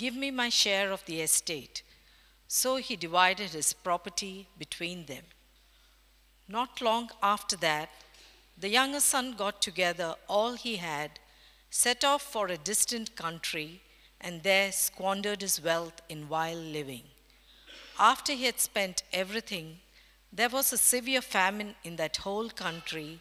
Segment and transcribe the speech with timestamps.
[0.00, 1.82] Give me my share of the estate.
[2.48, 5.24] So he divided his property between them.
[6.48, 7.90] Not long after that,
[8.56, 11.20] the younger son got together all he had,
[11.68, 13.82] set off for a distant country,
[14.22, 17.04] and there squandered his wealth in wild living.
[17.98, 19.80] After he had spent everything,
[20.32, 23.20] there was a severe famine in that whole country,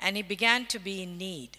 [0.00, 1.58] and he began to be in need.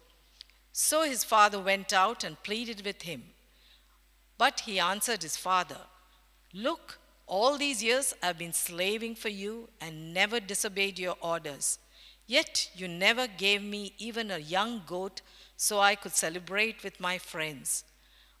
[0.71, 3.23] So his father went out and pleaded with him.
[4.37, 5.77] But he answered his father,
[6.53, 11.79] Look, all these years I've been slaving for you and never disobeyed your orders.
[12.27, 15.21] Yet you never gave me even a young goat
[15.57, 17.83] so I could celebrate with my friends.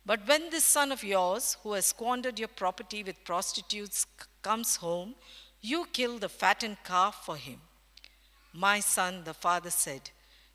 [0.05, 4.07] But when this son of yours, who has squandered your property with prostitutes,
[4.41, 5.15] comes home,
[5.61, 7.61] you kill the fattened calf for him.
[8.53, 10.09] My son, the father said,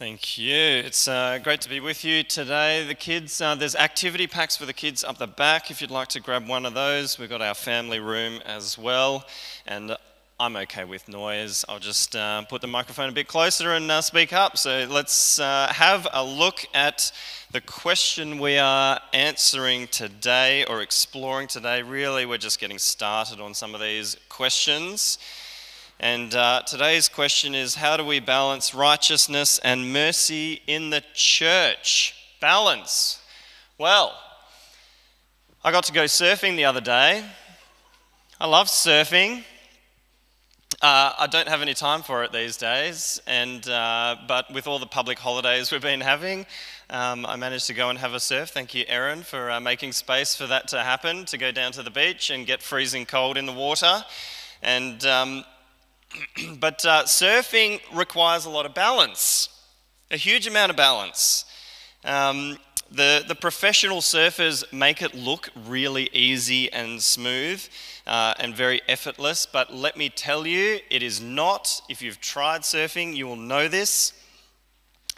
[0.00, 0.56] Thank you.
[0.56, 2.86] It's uh, great to be with you today.
[2.86, 6.08] The kids, uh, there's activity packs for the kids up the back if you'd like
[6.08, 7.18] to grab one of those.
[7.18, 9.26] We've got our family room as well.
[9.66, 9.94] And
[10.38, 11.66] I'm okay with noise.
[11.68, 14.56] I'll just uh, put the microphone a bit closer and uh, speak up.
[14.56, 17.12] So let's uh, have a look at
[17.52, 21.82] the question we are answering today or exploring today.
[21.82, 25.18] Really, we're just getting started on some of these questions.
[26.02, 32.14] And uh, today's question is how do we balance righteousness and mercy in the church?
[32.40, 33.20] Balance.
[33.76, 34.18] Well,
[35.62, 37.22] I got to go surfing the other day.
[38.40, 39.44] I love surfing.
[40.80, 44.78] Uh, I don't have any time for it these days, and, uh, but with all
[44.78, 46.46] the public holidays we've been having,
[46.88, 48.48] um, I managed to go and have a surf.
[48.48, 51.82] Thank you, Erin, for uh, making space for that to happen, to go down to
[51.82, 54.02] the beach and get freezing cold in the water.
[54.62, 55.44] And um,
[56.58, 59.48] but uh, surfing requires a lot of balance,
[60.10, 61.44] a huge amount of balance.
[62.04, 62.58] Um,
[62.90, 67.64] the, the professional surfers make it look really easy and smooth
[68.06, 71.80] uh, and very effortless, but let me tell you, it is not.
[71.88, 74.12] If you've tried surfing, you will know this.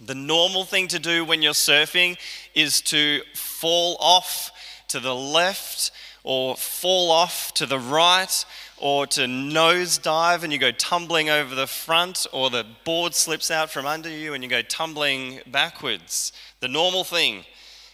[0.04, 2.18] The normal thing to do when you're surfing
[2.54, 4.50] is to fall off
[4.88, 5.92] to the left
[6.24, 8.44] or fall off to the right
[8.82, 13.70] or to nosedive and you go tumbling over the front, or the board slips out
[13.70, 16.32] from under you and you go tumbling backwards.
[16.58, 17.44] The normal thing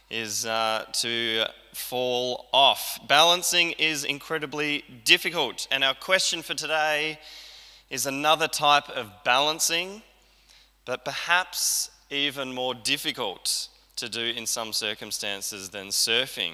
[0.08, 1.44] is uh, to
[1.74, 2.98] fall off.
[3.06, 7.18] Balancing is incredibly difficult, and our question for today
[7.90, 10.02] is another type of balancing,
[10.86, 16.52] but perhaps even more difficult to do in some circumstances than surfing.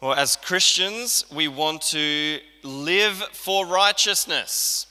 [0.00, 4.86] Well, as Christians, we want to live for righteousness,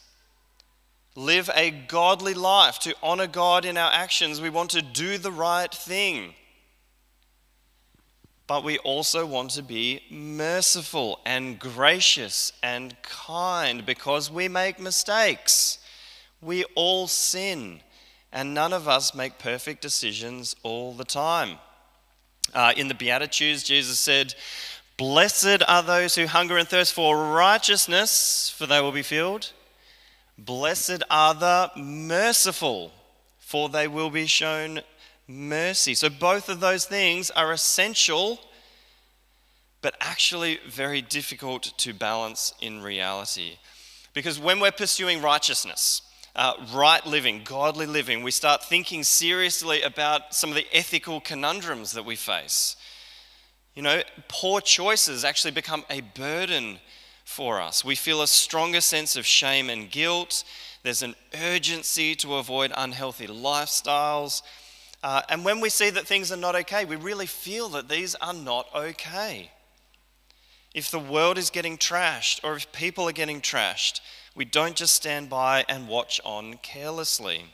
[1.16, 4.40] live a godly life, to honor God in our actions.
[4.40, 6.36] We want to do the right thing.
[8.46, 15.80] But we also want to be merciful and gracious and kind because we make mistakes.
[16.40, 17.82] We all sin,
[18.32, 21.58] and none of us make perfect decisions all the time.
[22.54, 24.34] Uh, in the Beatitudes, Jesus said,
[25.00, 29.54] Blessed are those who hunger and thirst for righteousness, for they will be filled.
[30.38, 32.92] Blessed are the merciful,
[33.40, 34.82] for they will be shown
[35.26, 35.96] mercy.
[35.96, 38.42] So, both of those things are essential,
[39.82, 43.54] but actually very difficult to balance in reality.
[44.14, 46.02] Because when we're pursuing righteousness,
[46.36, 51.94] uh, right living, godly living, we start thinking seriously about some of the ethical conundrums
[51.94, 52.76] that we face.
[53.80, 56.80] You know, poor choices actually become a burden
[57.24, 57.86] for us.
[57.86, 60.44] We feel a stronger sense of shame and guilt.
[60.84, 64.42] There's an urgency to avoid unhealthy lifestyles.
[65.02, 68.16] Uh, and when we see that things are not okay, we really feel that these
[68.16, 69.50] are not okay.
[70.74, 74.02] If the world is getting trashed or if people are getting trashed,
[74.36, 77.46] we don't just stand by and watch on carelessly.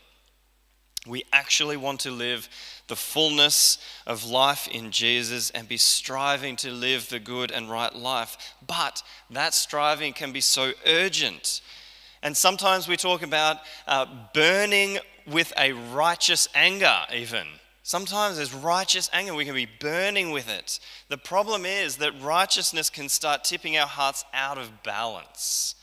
[1.05, 2.49] We actually want to live
[2.87, 7.93] the fullness of life in Jesus and be striving to live the good and right
[7.93, 8.55] life.
[8.65, 11.61] But that striving can be so urgent.
[12.21, 13.57] And sometimes we talk about
[13.87, 17.45] uh, burning with a righteous anger, even.
[17.83, 20.79] Sometimes there's righteous anger, we can be burning with it.
[21.09, 25.75] The problem is that righteousness can start tipping our hearts out of balance,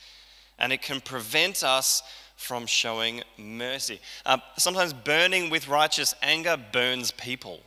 [0.58, 2.02] and it can prevent us
[2.42, 4.00] from showing mercy.
[4.26, 7.60] Uh, sometimes burning with righteous anger burns people.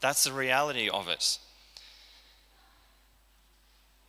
[0.00, 1.38] That's the reality of it.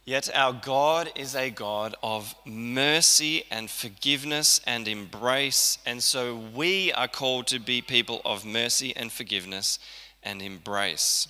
[0.06, 6.92] Yet our God is a God of mercy and forgiveness and embrace, and so we
[6.94, 9.78] are called to be people of mercy and forgiveness
[10.24, 11.28] and embrace.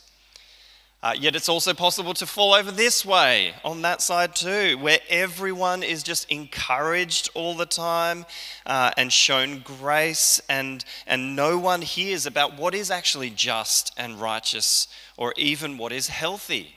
[1.01, 4.99] Uh, yet it's also possible to fall over this way, on that side too, where
[5.07, 8.25] everyone is just encouraged all the time
[8.65, 14.19] uh, and shown grace, and, and no one hears about what is actually just and
[14.19, 16.75] righteous or even what is healthy.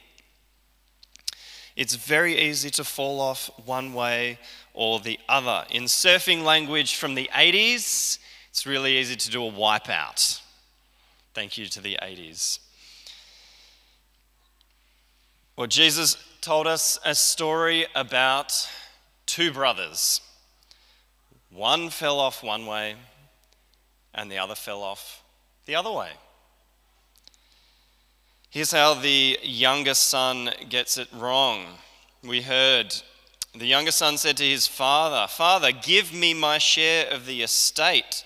[1.75, 4.39] It's very easy to fall off one way
[4.73, 5.65] or the other.
[5.71, 8.19] In surfing language from the 80s,
[8.51, 10.41] it's really easy to do a wipeout.
[11.35, 12.61] Thank you to the 80s.
[15.63, 18.69] Well, Jesus told us a story about
[19.27, 20.21] two brothers.
[21.53, 22.97] One fell off one way,
[24.13, 25.23] and the other fell off
[25.67, 26.09] the other way.
[28.51, 31.67] Here's how the younger son gets it wrong.
[32.25, 32.93] We heard
[33.55, 38.25] the younger son said to his father, Father, give me my share of the estate.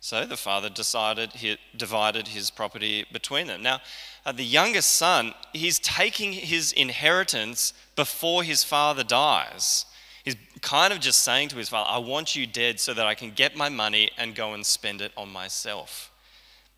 [0.00, 3.62] So the father decided he divided his property between them.
[3.62, 3.78] Now,
[4.24, 9.86] uh, the youngest son, he's taking his inheritance before his father dies.
[10.24, 13.14] He's kind of just saying to his father, I want you dead so that I
[13.14, 16.12] can get my money and go and spend it on myself.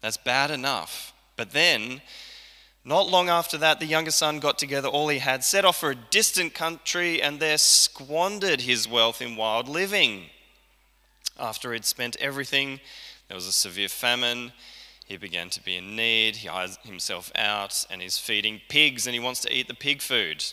[0.00, 1.12] That's bad enough.
[1.36, 2.00] But then,
[2.84, 5.90] not long after that, the younger son got together all he had, set off for
[5.90, 10.24] a distant country, and there squandered his wealth in wild living.
[11.38, 12.80] After he'd spent everything,
[13.28, 14.52] there was a severe famine
[15.04, 16.36] he began to be in need.
[16.36, 20.00] He hides himself out and he's feeding pigs and he wants to eat the pig
[20.00, 20.44] food.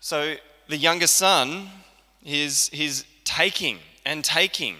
[0.00, 0.34] So
[0.68, 1.68] the younger son
[2.22, 4.76] is he's taking and taking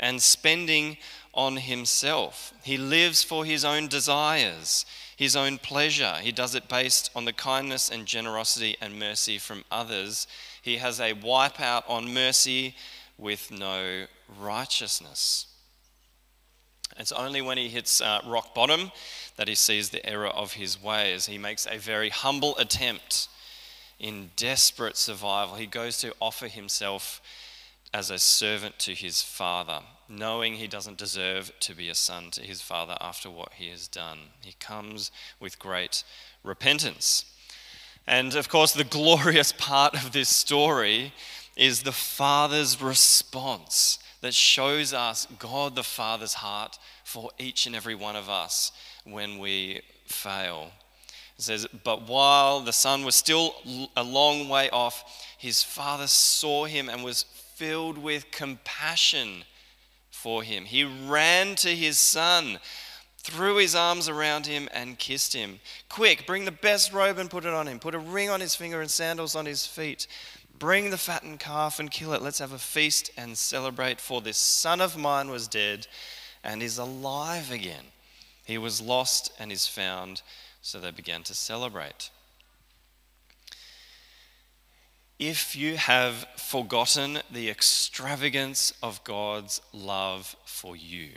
[0.00, 0.96] and spending
[1.32, 2.52] on himself.
[2.64, 4.84] He lives for his own desires,
[5.16, 6.16] his own pleasure.
[6.20, 10.26] He does it based on the kindness and generosity and mercy from others.
[10.60, 12.74] He has a wipeout on mercy
[13.16, 14.06] with no
[14.38, 15.46] righteousness.
[16.96, 18.92] It's only when he hits uh, rock bottom
[19.36, 21.26] that he sees the error of his ways.
[21.26, 23.28] He makes a very humble attempt
[23.98, 25.54] in desperate survival.
[25.54, 27.22] He goes to offer himself
[27.92, 32.42] as a servant to his father, knowing he doesn't deserve to be a son to
[32.42, 34.18] his father after what he has done.
[34.42, 35.10] He comes
[35.40, 36.04] with great
[36.44, 37.24] repentance.
[38.06, 41.12] And of course, the glorious part of this story
[41.56, 47.94] is the Father's response that shows us God the Father's heart for each and every
[47.94, 48.72] one of us
[49.04, 50.70] when we fail.
[51.38, 53.54] It says, But while the son was still
[53.96, 57.22] a long way off, his father saw him and was
[57.54, 59.44] filled with compassion
[60.10, 60.66] for him.
[60.66, 62.58] He ran to his son,
[63.18, 65.60] threw his arms around him, and kissed him.
[65.88, 67.78] Quick, bring the best robe and put it on him.
[67.78, 70.06] Put a ring on his finger and sandals on his feet.
[70.60, 72.20] Bring the fattened calf and kill it.
[72.20, 75.86] Let's have a feast and celebrate, for this son of mine was dead
[76.44, 77.86] and is alive again.
[78.44, 80.20] He was lost and is found.
[80.60, 82.10] So they began to celebrate.
[85.18, 91.12] If you have forgotten the extravagance of God's love for you,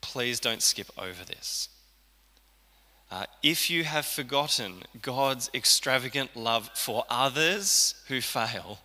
[0.00, 1.68] please don't skip over this.
[3.10, 8.80] Uh, if you have forgotten God's extravagant love for others who fail,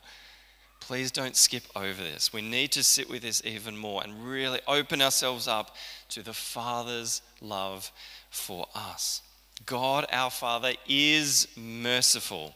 [0.80, 2.32] please don't skip over this.
[2.32, 5.76] We need to sit with this even more and really open ourselves up
[6.10, 7.92] to the Father's love
[8.30, 9.22] for us.
[9.66, 12.56] God, our Father, is merciful.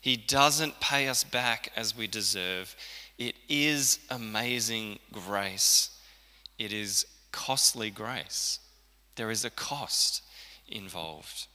[0.00, 2.76] He doesn't pay us back as we deserve.
[3.16, 5.90] It is amazing grace.
[6.58, 8.60] It is costly grace.
[9.16, 10.22] There is a cost
[10.68, 11.46] involved.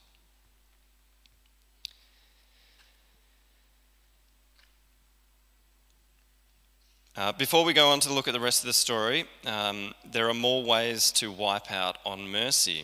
[7.15, 10.27] Uh, before we go on to look at the rest of the story, um, there
[10.29, 12.83] are more ways to wipe out on mercy.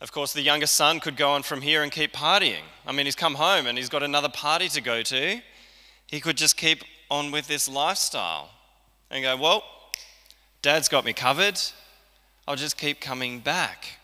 [0.00, 2.62] Of course, the younger son could go on from here and keep partying.
[2.86, 5.40] I mean, he's come home and he's got another party to go to.
[6.06, 8.50] He could just keep on with this lifestyle
[9.10, 9.64] and go, Well,
[10.62, 11.60] dad's got me covered.
[12.48, 13.98] I'll just keep coming back.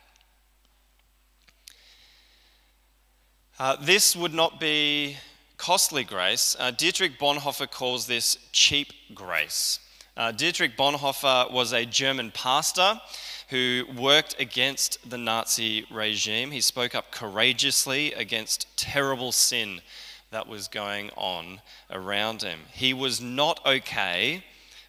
[3.61, 5.19] Uh, this would not be
[5.59, 6.57] costly grace.
[6.59, 9.81] Uh, Dietrich Bonhoeffer calls this cheap grace.
[10.17, 12.99] Uh, Dietrich Bonhoeffer was a German pastor
[13.51, 16.53] who worked against the Nazi regime.
[16.53, 19.83] He spoke up courageously against terrible sin
[20.31, 22.61] that was going on around him.
[22.73, 24.43] He was not okay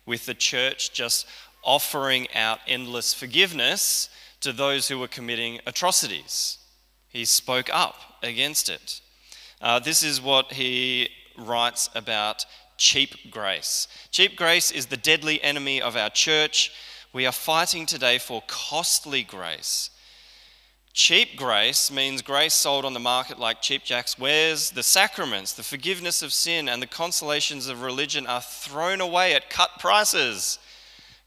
[0.05, 1.27] with the church just
[1.61, 4.09] offering out endless forgiveness
[4.39, 6.57] to those who were committing atrocities.
[7.09, 9.01] He spoke up against it.
[9.61, 12.45] Uh, this is what he writes about
[12.77, 13.87] cheap grace.
[14.09, 16.71] Cheap grace is the deadly enemy of our church.
[17.13, 19.91] We are fighting today for costly grace.
[20.93, 24.71] Cheap grace means grace sold on the market like Cheap Jack's wares.
[24.71, 29.49] The sacraments, the forgiveness of sin, and the consolations of religion are thrown away at
[29.49, 30.59] cut prices.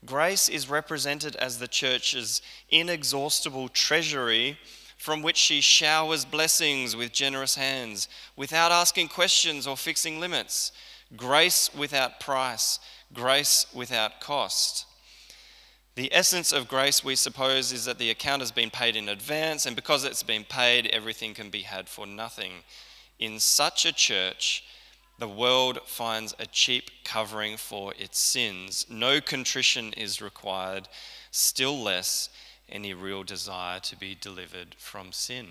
[0.05, 4.59] Grace is represented as the church's inexhaustible treasury
[5.05, 10.73] from which she showers blessings with generous hands without asking questions or fixing limits.
[11.15, 12.81] Grace without price,
[13.13, 14.87] grace without cost.
[15.95, 19.67] The essence of grace, we suppose, is that the account has been paid in advance,
[19.67, 22.53] and because it's been paid, everything can be had for nothing.
[23.19, 24.65] In such a church,
[25.19, 28.87] the world finds a cheap covering for its sins.
[28.89, 30.89] No contrition is required,
[31.31, 32.31] still less
[32.69, 35.49] any real desire to be delivered from sin.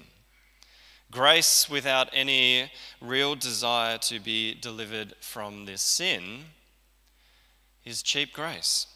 [1.11, 6.45] Grace without any real desire to be delivered from this sin
[7.85, 8.87] is cheap grace.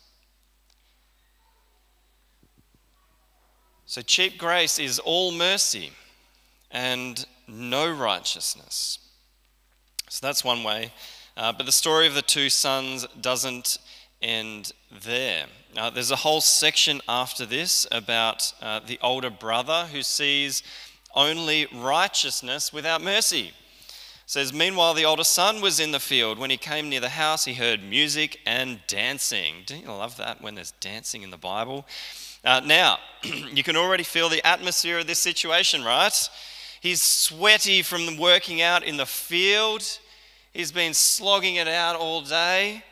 [3.86, 5.92] So, cheap grace is all mercy
[6.72, 9.00] and no righteousness.
[10.10, 10.92] So, that's one way.
[11.38, 13.78] Uh, but the story of the two sons doesn't
[14.22, 14.72] end
[15.04, 15.46] there.
[15.76, 20.64] Uh, there's a whole section after this about uh, the older brother who sees
[21.16, 23.48] only righteousness without mercy.
[23.48, 23.54] It
[24.26, 26.40] says, Meanwhile, the older son was in the field.
[26.40, 29.64] When he came near the house, he heard music and dancing.
[29.66, 31.86] Don't you love that when there's dancing in the Bible?
[32.44, 36.30] Uh, now, you can already feel the atmosphere of this situation, right?
[36.82, 39.84] He's sweaty from working out in the field.
[40.54, 42.84] He's been slogging it out all day.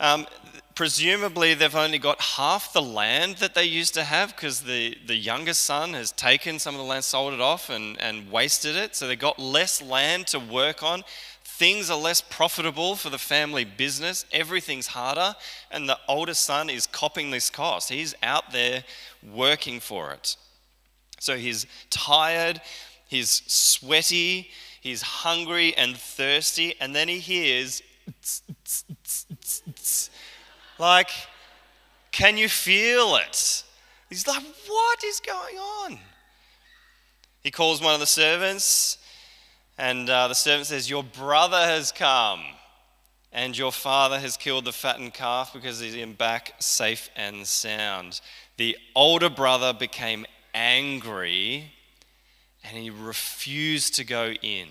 [0.00, 0.26] Um,
[0.74, 5.14] presumably, they've only got half the land that they used to have because the, the
[5.14, 8.96] youngest son has taken some of the land, sold it off, and, and wasted it.
[8.96, 11.04] So they've got less land to work on.
[11.44, 14.24] Things are less profitable for the family business.
[14.32, 15.36] Everything's harder.
[15.70, 17.90] And the oldest son is copping this cost.
[17.90, 18.84] He's out there
[19.30, 20.36] working for it.
[21.18, 22.62] So he's tired,
[23.06, 26.74] he's sweaty, he's hungry and thirsty.
[26.80, 27.82] And then he hears,
[30.78, 31.10] like,
[32.12, 33.64] can you feel it?
[34.08, 35.98] He's like, what is going on?
[37.42, 38.98] He calls one of the servants
[39.80, 42.42] and uh, the servant says, Your brother has come,
[43.32, 48.20] and your father has killed the fattened calf because he's in back safe and sound.
[48.58, 51.72] The older brother became angry
[52.62, 54.68] and he refused to go in.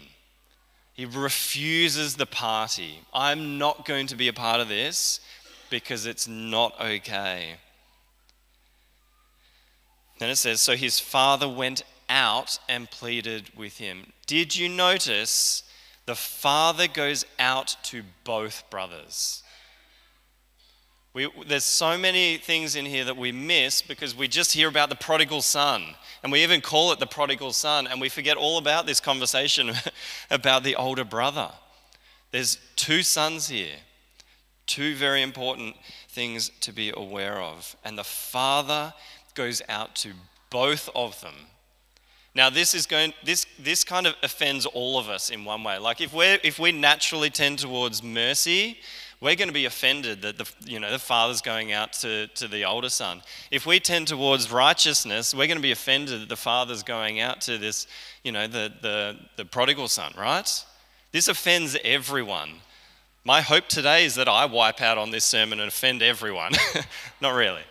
[1.00, 3.00] He refuses the party.
[3.14, 5.22] I'm not going to be a part of this.
[5.70, 7.56] because it's not okay.
[10.18, 14.12] Then it says, So his father went out and pleaded with him.
[14.28, 15.64] Did you notice
[16.06, 19.42] the father goes out to both brothers?
[21.14, 24.90] We, there's so many things in here that we miss because we just hear about
[24.90, 25.84] the prodigal son.
[26.22, 27.88] And we even call it the prodigal son.
[27.88, 29.72] And we forget all about this conversation
[30.30, 31.52] about the older brother.
[32.32, 33.78] There's two sons here,
[34.68, 35.76] two very important
[36.10, 37.76] things to be aware of.
[37.84, 38.94] And the father
[39.34, 40.12] goes out to
[40.52, 41.36] both of them.
[42.36, 43.14] Now, this is going.
[43.24, 45.80] This this kind of offends all of us in one way.
[45.80, 48.78] Like if we're, if we naturally tend towards mercy,
[49.22, 52.48] we're going to be offended that the, you know, the father's going out to, to
[52.48, 53.22] the older son.
[53.52, 57.42] If we tend towards righteousness, we're going to be offended that the father's going out
[57.42, 57.86] to this,
[58.24, 60.66] you know, the, the, the prodigal son, right?
[61.12, 62.50] This offends everyone.
[63.26, 66.54] My hope today is that I wipe out on this sermon and offend everyone.
[67.22, 67.64] Not really.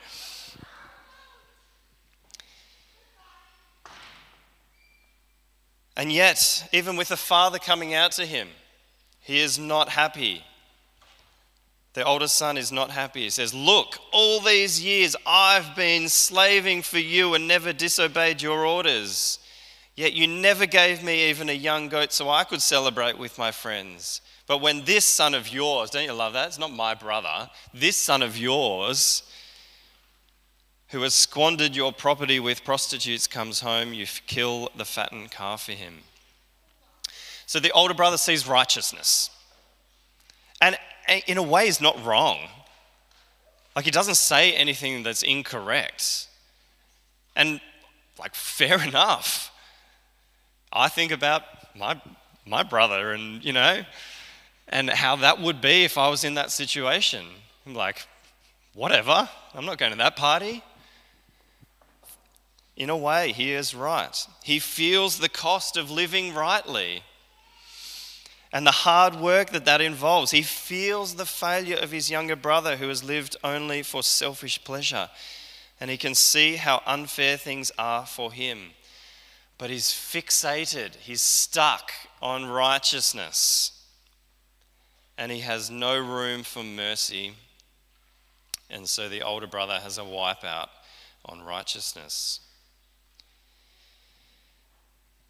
[5.96, 8.48] And yet, even with the father coming out to him,
[9.20, 10.44] he is not happy.
[11.98, 13.22] The oldest son is not happy.
[13.22, 18.64] He says, Look, all these years I've been slaving for you and never disobeyed your
[18.64, 19.40] orders.
[19.96, 23.50] Yet you never gave me even a young goat so I could celebrate with my
[23.50, 24.20] friends.
[24.46, 26.46] But when this son of yours, don't you love that?
[26.46, 27.50] It's not my brother.
[27.74, 29.24] This son of yours,
[30.90, 35.72] who has squandered your property with prostitutes, comes home, you kill the fattened calf for
[35.72, 35.94] him.
[37.46, 39.30] So the older brother sees righteousness.
[40.60, 40.76] And
[41.26, 42.38] in a way, is not wrong.
[43.74, 46.26] Like, he doesn't say anything that's incorrect.
[47.36, 47.60] And,
[48.18, 49.52] like, fair enough.
[50.72, 51.42] I think about
[51.76, 52.00] my,
[52.44, 53.84] my brother and, you know,
[54.68, 57.24] and how that would be if I was in that situation.
[57.66, 58.06] I'm like,
[58.74, 60.62] whatever, I'm not going to that party.
[62.76, 64.26] In a way, he is right.
[64.44, 67.02] He feels the cost of living rightly
[68.52, 70.30] and the hard work that that involves.
[70.30, 75.10] He feels the failure of his younger brother who has lived only for selfish pleasure.
[75.80, 78.70] And he can see how unfair things are for him.
[79.58, 83.72] But he's fixated, he's stuck on righteousness.
[85.18, 87.34] And he has no room for mercy.
[88.70, 90.68] And so the older brother has a wipeout
[91.24, 92.40] on righteousness.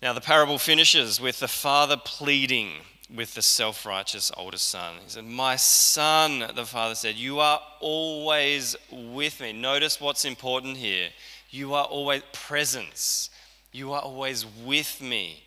[0.00, 2.70] Now, the parable finishes with the father pleading
[3.14, 4.96] with the self righteous older son.
[5.02, 9.52] He said, My son, the father said, you are always with me.
[9.52, 11.08] Notice what's important here.
[11.50, 13.30] You are always presence.
[13.72, 15.44] You are always with me.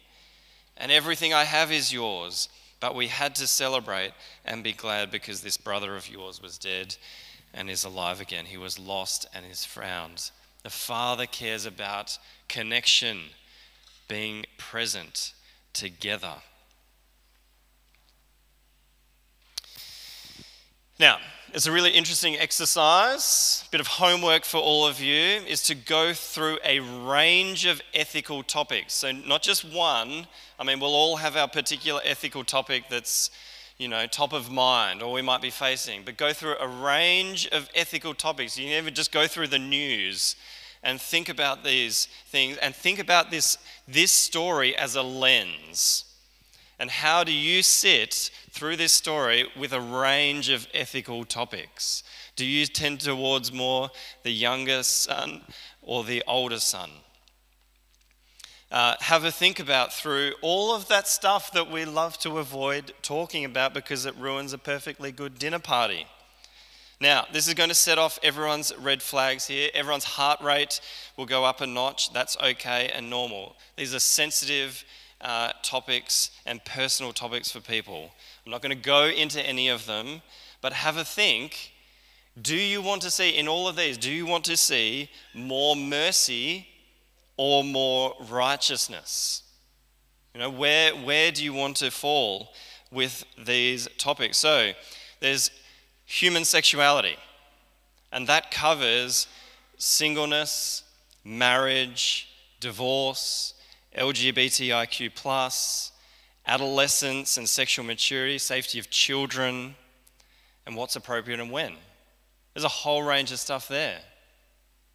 [0.78, 2.50] And everything I have is yours.
[2.80, 6.96] But we had to celebrate and be glad because this brother of yours was dead
[7.54, 8.46] and is alive again.
[8.46, 10.32] He was lost and is found.
[10.64, 13.20] The father cares about connection,
[14.08, 15.34] being present
[15.74, 16.38] together.
[21.02, 21.18] Now,
[21.52, 25.16] it's a really interesting exercise, a bit of homework for all of you,
[25.48, 28.94] is to go through a range of ethical topics.
[28.94, 30.28] So, not just one,
[30.60, 33.32] I mean, we'll all have our particular ethical topic that's,
[33.80, 37.48] you know, top of mind or we might be facing, but go through a range
[37.48, 38.56] of ethical topics.
[38.60, 40.36] You never just go through the news
[40.84, 46.06] and think about these things and think about this, this story as a lens.
[46.82, 52.04] And how do you sit through this story with a range of ethical topics?
[52.36, 53.90] Do you tend towards more
[54.24, 55.42] the younger son
[55.82, 56.92] or the older son?
[58.72, 62.94] Uh, have a think about through all of that stuff that we love to avoid
[63.02, 66.06] talking about because it ruins a perfectly good dinner party.
[67.02, 69.70] Now, this is going to set off everyone's red flags here.
[69.74, 70.80] Everyone's heart rate
[71.18, 72.14] will go up a notch.
[72.14, 73.56] That's okay and normal.
[73.76, 74.86] These are sensitive
[75.20, 78.12] uh, topics and personal topics for people.
[78.46, 80.22] I'm not going to go into any of them,
[80.62, 81.74] but have a think.
[82.42, 85.76] Do you want to see, in all of these, do you want to see more
[85.76, 86.68] mercy
[87.38, 89.44] or more righteousness?
[90.34, 92.54] You know, where, where do you want to fall
[92.92, 94.38] with these topics?
[94.38, 94.72] So,
[95.20, 95.52] there's
[96.06, 97.18] human sexuality,
[98.12, 99.28] and that covers
[99.78, 100.84] singleness,
[101.24, 103.54] marriage, divorce,
[103.98, 105.14] LGBTIQ,
[106.46, 109.76] adolescence and sexual maturity, safety of children,
[110.66, 111.74] and what's appropriate and when.
[112.54, 114.00] There's a whole range of stuff there.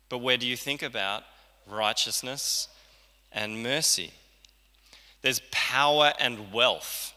[0.08, 1.24] But where do you think about
[1.66, 2.68] righteousness
[3.32, 4.12] and mercy?
[5.22, 7.12] There's power and wealth.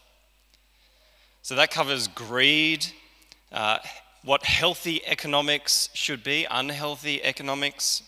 [1.42, 2.86] So that covers greed,
[3.52, 3.78] uh,
[4.22, 8.02] what healthy economics should be, unhealthy economics,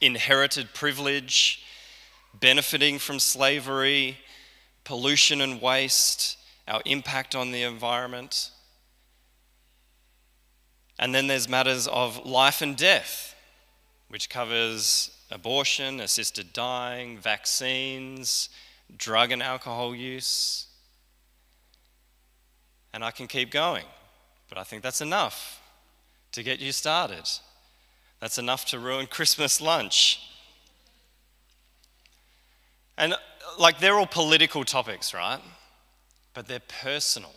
[0.00, 1.64] inherited privilege,
[2.34, 4.18] benefiting from slavery,
[4.86, 8.52] pollution and waste, our impact on the environment.
[10.98, 13.34] And then there's matters of life and death,
[14.08, 18.48] which covers abortion, assisted dying, vaccines,
[18.96, 20.68] drug and alcohol use.
[22.94, 23.84] And I can keep going,
[24.48, 25.60] but I think that's enough
[26.30, 27.28] to get you started.
[28.20, 30.20] That's enough to ruin Christmas lunch.
[32.96, 33.16] And
[33.58, 35.40] like they're all political topics, right?
[36.34, 37.34] But they're personal.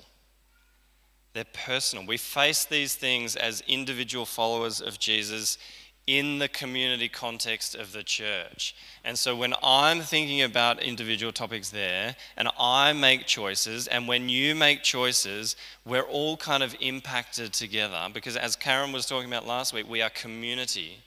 [1.34, 2.06] They're personal.
[2.06, 5.58] We face these things as individual followers of Jesus
[6.10, 8.76] in the community context of the church.
[9.04, 14.28] And so when I'm thinking about individual topics there and I make choices, and when
[14.28, 19.46] you make choices, we're all kind of impacted together because, as Karen was talking about
[19.46, 20.98] last week, we are community.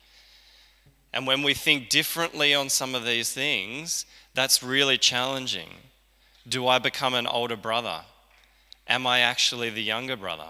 [1.12, 5.68] And when we think differently on some of these things, that's really challenging.
[6.48, 8.02] Do I become an older brother?
[8.88, 10.48] Am I actually the younger brother?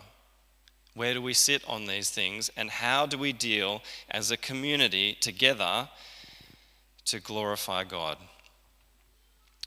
[0.95, 2.51] Where do we sit on these things?
[2.57, 5.89] And how do we deal as a community together
[7.07, 8.19] to glorify God?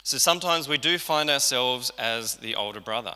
[0.03, 3.15] So sometimes we do find ourselves as the older brother.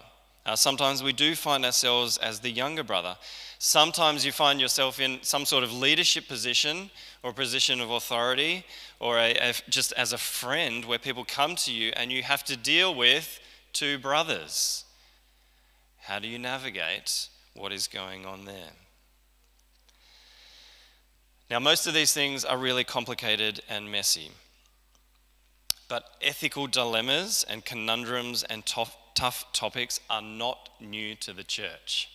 [0.49, 3.15] Uh, sometimes we do find ourselves as the younger brother.
[3.59, 6.89] Sometimes you find yourself in some sort of leadership position
[7.21, 8.65] or position of authority
[8.99, 12.43] or a, a, just as a friend where people come to you and you have
[12.45, 13.39] to deal with
[13.73, 14.85] two brothers.
[15.97, 18.71] How do you navigate what is going on there?
[21.51, 24.31] Now, most of these things are really complicated and messy.
[25.88, 32.10] But ethical dilemmas and conundrums and tough, tough topics are not new to the church.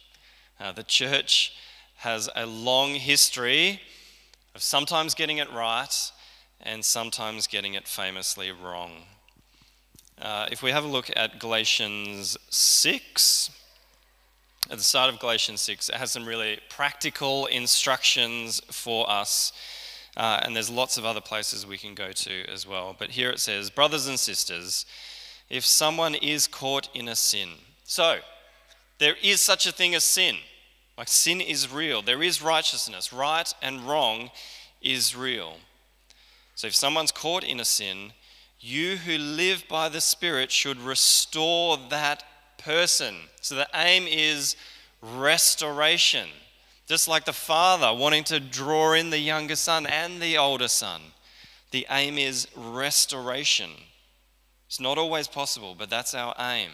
[0.59, 1.53] Uh, the church
[1.97, 3.79] has a long history
[4.55, 6.11] of sometimes getting it right
[6.62, 9.03] and sometimes getting it famously wrong.
[10.19, 13.51] Uh, if we have a look at Galatians 6,
[14.71, 19.53] at the start of Galatians 6, it has some really practical instructions for us.
[20.17, 22.97] Uh, and there's lots of other places we can go to as well.
[22.99, 24.87] But here it says, Brothers and sisters,
[25.51, 27.51] if someone is caught in a sin.
[27.85, 28.19] So,
[28.99, 30.37] there is such a thing as sin.
[30.97, 32.03] Like, sin is real.
[32.03, 33.13] There is righteousness.
[33.13, 34.31] Right and wrong
[34.81, 35.57] is real.
[36.55, 38.13] So, if someone's caught in a sin,
[38.65, 42.25] you who live by the Spirit should restore that
[42.57, 43.15] person.
[43.43, 44.57] So the aim is
[45.03, 46.29] restoration.
[46.87, 51.01] Just like the father wanting to draw in the younger son and the older son,
[51.71, 53.71] the aim is restoration.
[54.75, 56.71] It's not always possible, but that's our aim.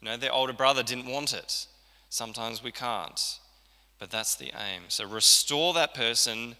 [0.00, 1.66] You know, the older brother didn't want it.
[2.08, 3.38] Sometimes we can't,
[3.98, 4.84] but that's the aim.
[4.88, 6.56] So restore that person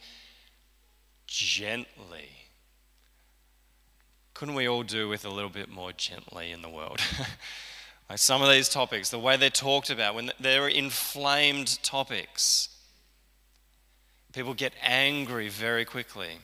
[1.26, 2.28] gently.
[4.34, 7.00] Couldn't we all do with a little bit more gently in the world?
[8.10, 12.68] Like some of these topics, the way they're talked about, when they're inflamed topics,
[14.32, 16.40] people get angry very quickly.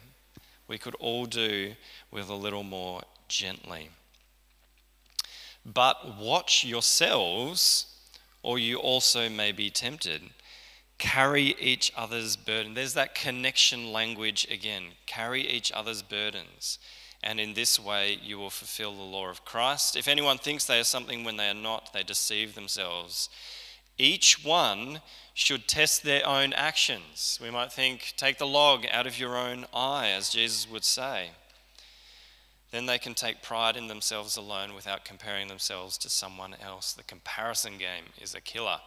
[0.69, 1.73] We could all do
[2.12, 3.91] with a little more gently.
[5.65, 7.87] But watch yourselves,
[8.43, 10.23] or you also may be tempted.
[10.99, 12.75] Carry each other's burden.
[12.75, 14.85] There's that connection language again.
[15.07, 16.79] Carry each other's burdens
[17.27, 19.97] and in this way you will fulfill the law of Christ.
[19.97, 23.29] If anyone thinks they are something when they are not, they deceive themselves.
[23.99, 25.01] Each one
[25.35, 27.39] should test their own actions.
[27.43, 31.31] We might think, take the log out of your own eye, as Jesus would say.
[32.72, 36.92] Then they can take pride in themselves alone without comparing themselves to someone else.
[36.92, 38.79] The comparison game is a killer,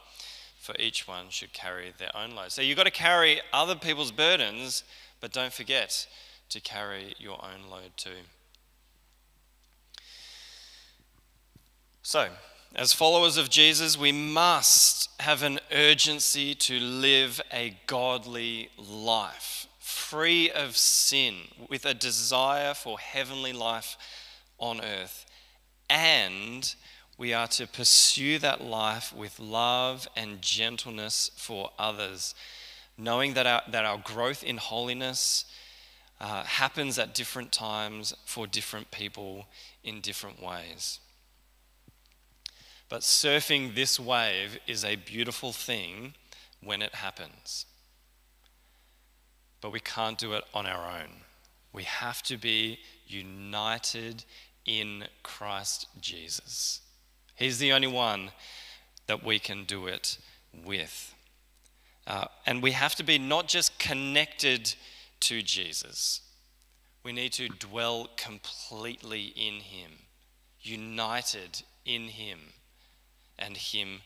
[0.60, 2.52] for each one should carry their own load.
[2.52, 4.84] So you've got to carry other people's burdens,
[5.22, 6.08] but don't forget
[6.50, 8.26] to carry your own load too.
[12.02, 12.30] So,
[12.76, 19.68] as followers of Jesus, we must have an urgency to live a godly life,
[20.10, 21.36] free of sin,
[21.70, 23.96] with a desire for heavenly life
[24.58, 25.26] on earth.
[25.90, 26.74] And
[27.18, 32.34] we are to pursue that life with love and gentleness for others,
[32.98, 35.46] knowing that our, that our growth in holiness
[36.20, 39.46] uh, happens at different times for different people
[39.84, 41.00] in different ways.
[42.90, 46.16] But surfing this wave is a beautiful thing
[46.64, 47.66] when it happens.
[49.62, 51.10] But we can't do it on our own.
[51.74, 54.24] We have to be united
[54.66, 56.82] in Christ Jesus.
[57.36, 58.32] He's the only one
[59.08, 60.18] that we can do it
[60.66, 61.14] with.
[62.06, 64.74] Uh, and we have to be not just connected
[65.22, 66.22] to Jesus,
[67.04, 69.92] we need to dwell completely in Him,
[70.62, 72.40] united in Him,
[73.38, 74.02] and Him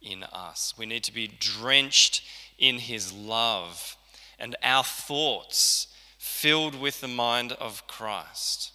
[0.00, 0.74] in us.
[0.78, 2.22] We need to be drenched
[2.58, 3.97] in His love
[4.38, 8.72] and our thoughts filled with the mind of Christ.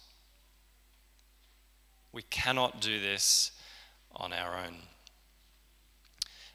[2.12, 3.52] We cannot do this
[4.14, 4.76] on our own.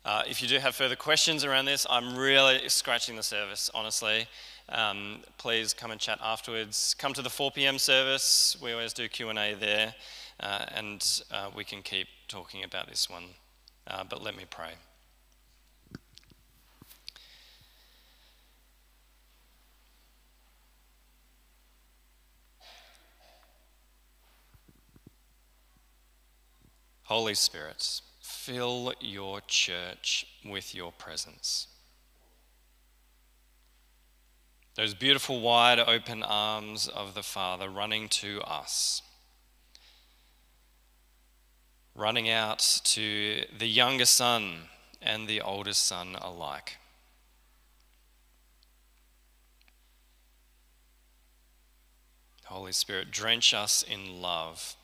[0.06, 4.28] Uh, if you do have further questions around this, I'm really scratching the surface, honestly.
[4.70, 6.96] Um, please come and chat afterwards.
[6.98, 7.78] Come to the 4 p.m.
[7.78, 8.56] service.
[8.62, 9.94] We always do Q&A there,
[10.40, 13.26] uh, and uh, we can keep talking about this one.
[13.88, 14.72] Uh, but let me pray.
[27.10, 31.66] Holy Spirit, fill your church with your presence.
[34.76, 39.02] Those beautiful, wide open arms of the Father running to us,
[41.96, 44.70] running out to the younger son
[45.02, 46.78] and the oldest son alike.
[52.46, 54.76] Holy Spirit, drench us in love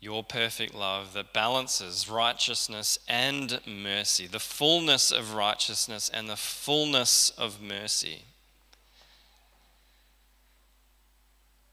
[0.00, 7.30] your perfect love that balances righteousness and mercy, the fullness of righteousness and the fullness
[7.30, 8.24] of mercy.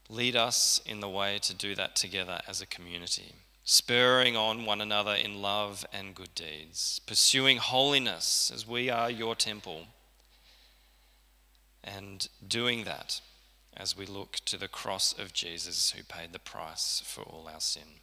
[0.08, 3.32] Lead us in the way to do that together as a community,
[3.64, 9.34] spurring on one another in love and good deeds, pursuing holiness as we are your
[9.34, 9.86] temple,
[11.82, 13.20] and doing that
[13.76, 17.60] as we look to the cross of Jesus who paid the price for all our
[17.60, 18.01] sin.